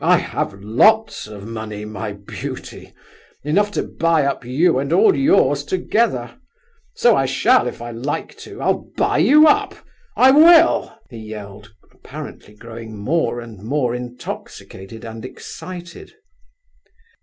I 0.00 0.16
have 0.16 0.54
lots 0.62 1.26
of 1.26 1.46
money, 1.46 1.84
my 1.84 2.12
beauty,—enough 2.14 3.70
to 3.72 3.82
buy 3.82 4.24
up 4.24 4.42
you 4.42 4.78
and 4.78 4.90
all 4.94 5.14
yours 5.14 5.62
together. 5.62 6.38
So 6.94 7.14
I 7.14 7.26
shall, 7.26 7.66
if 7.66 7.82
I 7.82 7.90
like 7.90 8.34
to! 8.38 8.62
I'll 8.62 8.88
buy 8.96 9.18
you 9.18 9.46
up! 9.46 9.74
I 10.16 10.30
will!" 10.30 10.90
he 11.10 11.18
yelled, 11.18 11.74
apparently 11.92 12.54
growing 12.54 12.96
more 12.96 13.42
and 13.42 13.62
more 13.62 13.94
intoxicated 13.94 15.04
and 15.04 15.22
excited. 15.22 16.14